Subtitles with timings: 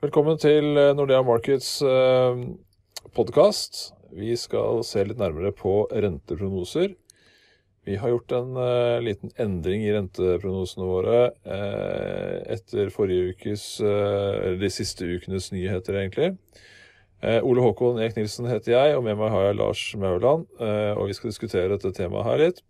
[0.00, 2.38] Velkommen til eh, Nordea Markets eh,
[3.12, 3.90] podkast.
[4.16, 6.94] Vi skal se litt nærmere på renteprognoser.
[7.84, 11.20] Vi har gjort en uh, liten endring i renteprognosene våre
[12.52, 16.28] etter forrige ukes, eller de siste ukenes nyheter, egentlig.
[17.40, 20.44] Ole Håkon Eek Nilsen heter jeg, og med meg har jeg Lars Mauland.
[20.60, 22.60] og vi skal diskutere dette temaet her litt.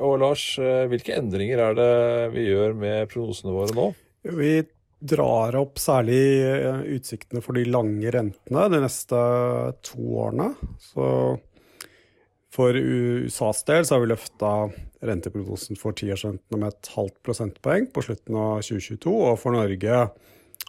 [0.00, 0.48] og Lars,
[0.88, 1.92] hvilke endringer er det
[2.32, 3.92] vi gjør med prognosene våre nå?
[4.40, 4.56] Vi
[4.98, 6.22] drar opp særlig
[6.96, 9.20] utsiktene for de lange rentene de neste
[9.86, 10.50] to årene.
[10.82, 11.06] Så
[12.58, 14.52] for USAs del så har vi løfta
[15.06, 20.00] renteprognosen for tiårsrentene med et halvt prosentpoeng på slutten av 2022, og for Norge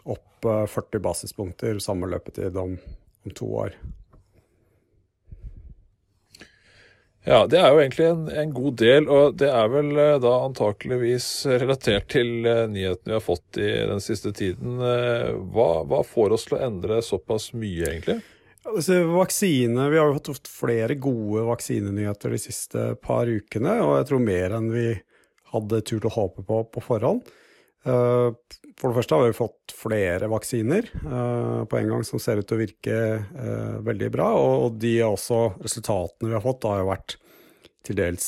[0.06, 2.76] opp 40 eh, basispunkter sammenløpet i om,
[3.26, 3.74] om to år.
[7.30, 10.32] Ja, det er jo egentlig en, en, god del, og det er vel eh, da
[10.48, 11.28] antakeligvis
[11.62, 14.80] relatert til eh, nyhetene vi har fått i den siste tiden.
[15.54, 18.18] Hva, hva får oss til å endre såpass mye, egentlig?
[18.70, 24.10] Altså, vaksine, Vi har jo hatt flere gode vaksinenyheter de siste par ukene, og jeg
[24.10, 24.88] tror mer enn vi
[25.54, 27.30] hadde turt å håpe på på forhånd.
[27.88, 28.32] Eh,
[28.80, 32.48] for det første har vi fått flere vaksiner eh, på en gang som ser ut
[32.48, 34.30] til å virke eh, veldig bra.
[34.40, 37.18] Og de også, resultatene vi har fått, har jo vært
[37.88, 38.26] til dels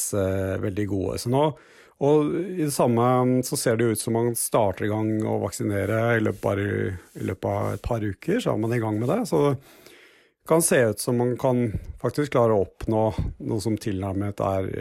[0.63, 1.17] veldig gode.
[1.19, 1.41] Så nå,
[2.01, 3.03] og i det samme
[3.45, 6.61] så ser det ut som man starter i gang å vaksinere i løpet, av,
[7.19, 8.39] i løpet av et par uker.
[8.39, 9.19] Så er man i gang med det.
[9.29, 11.67] Så det kan se ut som man kan
[12.01, 13.03] faktisk klare å oppnå
[13.43, 14.71] noe som tilnærmet er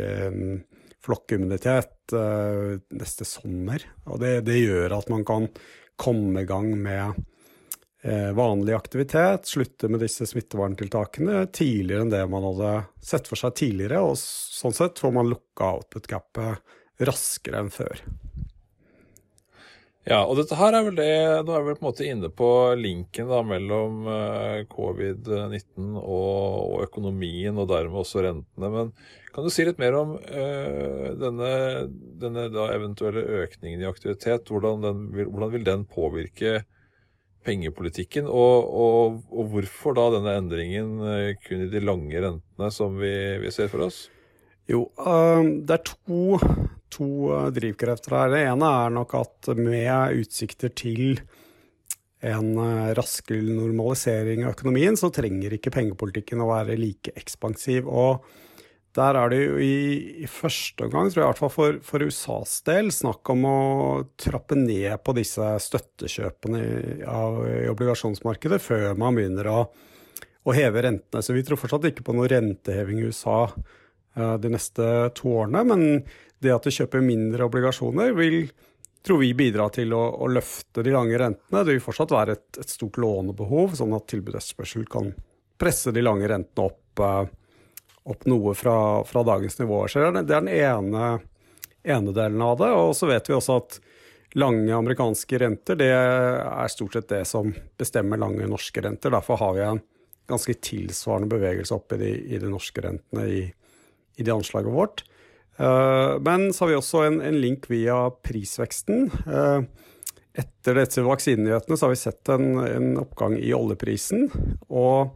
[1.04, 3.84] flokkimmunitet uh, neste sommer.
[4.06, 5.48] Og det, det, gjør at man kan
[6.00, 7.20] komme i gang med
[8.04, 13.56] uh, vanlig aktivitet, slutte med disse smitteverntiltakene tidligere enn det man hadde sett for seg
[13.62, 14.02] tidligere.
[14.04, 16.76] Og sånn sett får man lukka output-gapet
[17.08, 18.04] raskere enn før.
[20.08, 21.12] Ja, og dette her er vel det
[21.44, 22.48] Nå er vi på en måte inne på
[22.80, 28.70] linken da mellom uh, covid-19 og, og, økonomien, og dermed også rentene.
[28.72, 28.92] Men
[29.34, 31.52] kan du si litt mer om uh, denne,
[32.22, 34.48] denne eventuelle økningen i aktivitet?
[34.48, 36.62] Hvordan, den, hvordan, vil den påvirke
[37.44, 38.24] pengepolitikken?
[38.24, 43.12] Og, og, og hvorfor da denne endringen uh, kun i de lange rentene som vi,
[43.44, 44.06] vi ser for oss?
[44.70, 44.86] Jo,
[45.66, 46.40] det er to
[46.92, 48.34] to eh, drivkrefter her.
[48.34, 51.22] Det ene er nok at med utsikter til
[52.20, 57.88] en eh, raskere normalisering av økonomien, så trenger ikke pengepolitikken å være like ekspansiv.
[57.88, 58.24] Og
[58.96, 59.74] der er det jo i,
[60.24, 63.58] i første omgang, tror jeg i hvert fall for, for, USAs del, snakk om å
[64.18, 69.60] trappe ned på disse støttekjøpene i, av, i obligasjonsmarkedet før man begynner å,
[70.42, 71.22] å, heve rentene.
[71.22, 73.44] Så vi tror fortsatt ikke på noe renteheving i USA
[74.42, 74.86] de neste
[75.18, 75.62] to årene.
[75.66, 75.86] Men
[76.40, 78.42] det at du kjøper mindre obligasjoner, vil
[79.02, 81.64] tror vi bidra til å, å, løfte de lange rentene.
[81.64, 85.12] Det vil fortsatt være et, et stort lånebehov, sånn at tilbud og etterspørsel kan
[85.60, 87.24] presse de lange rentene opp, uh,
[88.12, 88.76] opp noe fra,
[89.08, 89.92] fra, dagens nivåer.
[89.92, 91.12] Det er den ene,
[91.82, 92.72] ene, delen av det.
[92.76, 93.80] Og så vet vi også at
[94.38, 99.12] lange amerikanske renter det er stort sett det som bestemmer lange norske renter.
[99.16, 99.80] Derfor har vi en
[100.30, 103.40] ganske tilsvarende bevegelse opp i de, i de norske rentene i,
[104.18, 105.04] i det anslaget vårt.
[105.60, 109.10] Eh, men så har vi også en, en link via prisveksten.
[109.26, 109.60] Eh,
[110.40, 114.30] etter disse vaksinenyhetene så har vi sett en, en, oppgang i oljeprisen.
[114.72, 115.12] Og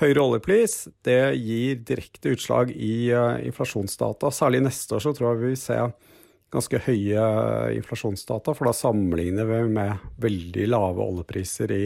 [0.00, 4.32] høyere oljepris det gir direkte utslag i uh, inflasjonsdata.
[4.34, 5.78] Særlig neste år så tror jeg vi vil se
[6.50, 7.26] ganske høye
[7.76, 11.84] inflasjonsdata, for da sammenligner vi med veldig lave oljepriser i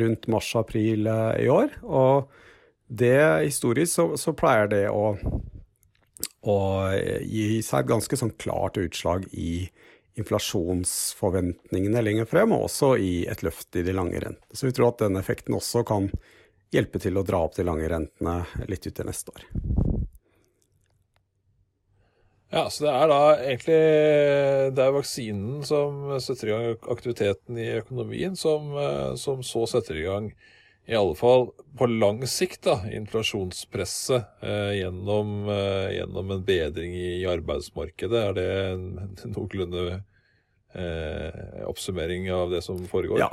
[0.00, 1.76] rundt mars-april i år.
[1.86, 2.32] Og
[3.00, 5.14] det historisk så, så pleier det å
[6.44, 6.56] å
[7.24, 9.66] gi seg et ganske sånn klart utslag i
[10.20, 14.54] inflasjonsforventningene lenger frem, og også i et løft i de lange rentene.
[14.54, 16.10] Så vi tror at den effekten også kan
[16.74, 19.46] hjelpe til å dra opp de lange rentene litt ut til neste år.
[22.54, 23.78] Ja, så det er da egentlig
[24.76, 28.68] det er vaksinen som setter i gang aktiviteten i økonomien, som,
[29.18, 30.28] som så setter i gang
[30.86, 31.48] i alle fall
[31.78, 38.20] på lang sikt, da, inflasjonspresset eh, gjennom, eh, gjennom, en bedring i arbeidsmarkedet.
[38.20, 39.84] Er det en, en noenlunde
[40.76, 43.22] eh, oppsummering av det som foregår?
[43.24, 43.30] Ja,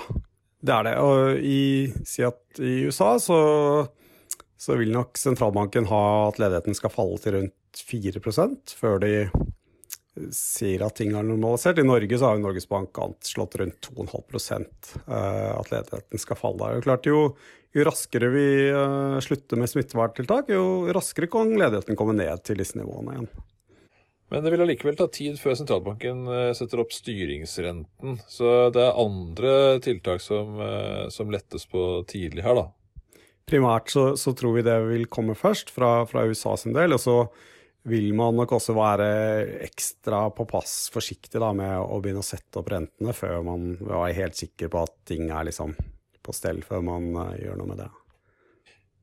[0.64, 0.96] det er det.
[1.04, 1.64] Og i,
[2.08, 3.42] si at i USA så,
[4.56, 9.14] så vil nok sentralbanken ha at ledigheten skal falle til rundt 4% før de
[10.36, 11.80] sier at ting har normalisert.
[11.80, 14.66] I Norge så har jo Norges Bank anslått rundt 2,5
[15.08, 16.60] eh, at ledigheten skal falle.
[16.60, 17.22] Det er jo klart jo,
[17.76, 22.80] jo raskere vi eh, slutter med smitteverntiltak, jo raskere kan ledigheten komme ned til disse
[22.80, 23.32] nivåene igjen.
[24.32, 28.20] Men det vil allikevel ta tid før sentralbanken eh, setter opp styringsrenten.
[28.32, 30.60] Så det er andre tiltak som,
[31.12, 32.68] som lettes på tidlig her, da.
[33.52, 36.96] Primært så, så, tror vi det vil komme først fra, fra USA sin del.
[36.96, 37.16] Og så
[37.84, 39.08] vil man nok også være
[39.66, 44.20] ekstra på pass forsiktig da, med å begynne å sette opp rentene før man er
[44.20, 45.74] helt sikker på at ting er liksom
[46.22, 47.90] på stell, før man uh, gjør noe med det.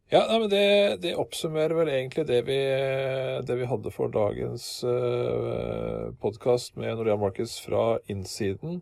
[0.09, 0.67] Ja, nei, men det,
[1.03, 2.57] det, oppsummerer vel egentlig det vi,
[3.45, 8.81] det vi hadde for dagens uh, eh, podkast med Nordea Markets fra innsiden.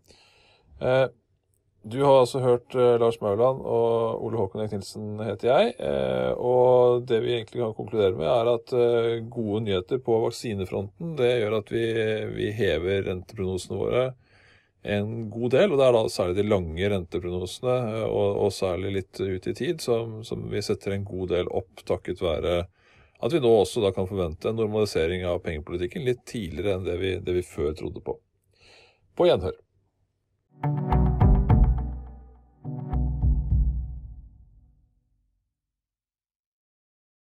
[0.78, 1.08] Uh,
[1.86, 5.74] du har altså hørt uh, Lars Mauland og Ole Håkon Eik heter jeg.
[5.78, 11.14] Uh, og det vi egentlig kan konkludere med, er at uh, gode nyheter på vaksinefronten
[11.20, 11.86] det gjør at vi,
[12.34, 14.06] vi hever renteprognosene våre
[14.86, 18.92] en god del, og det er da særlig de lange renteprognosene, eh, og, og særlig
[18.94, 22.60] litt ut i tid, som, som, vi setter en god del opp takket være
[23.16, 26.98] at vi nå også da kan forvente en normalisering av pengepolitikken litt tidligere enn det
[27.00, 28.18] vi, det vi før trodde på.
[29.16, 29.56] På gjenhør.